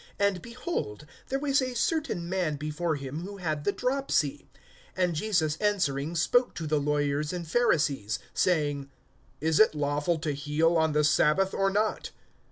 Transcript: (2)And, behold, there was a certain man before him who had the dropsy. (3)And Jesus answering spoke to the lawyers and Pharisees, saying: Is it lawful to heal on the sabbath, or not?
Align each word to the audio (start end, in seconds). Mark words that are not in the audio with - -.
(2)And, 0.19 0.41
behold, 0.41 1.05
there 1.27 1.37
was 1.37 1.61
a 1.61 1.75
certain 1.75 2.27
man 2.27 2.55
before 2.55 2.95
him 2.95 3.19
who 3.23 3.37
had 3.37 3.65
the 3.65 3.71
dropsy. 3.71 4.47
(3)And 4.97 5.13
Jesus 5.13 5.57
answering 5.57 6.15
spoke 6.15 6.55
to 6.55 6.65
the 6.65 6.79
lawyers 6.79 7.31
and 7.31 7.47
Pharisees, 7.47 8.17
saying: 8.33 8.89
Is 9.41 9.59
it 9.59 9.75
lawful 9.75 10.17
to 10.17 10.31
heal 10.31 10.75
on 10.75 10.93
the 10.93 11.03
sabbath, 11.03 11.53
or 11.53 11.69
not? 11.69 12.09